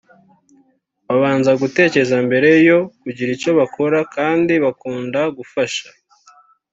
[1.07, 5.87] babanza gutekereza mbere yo kugira icyo bakora kandi bakunda gufasha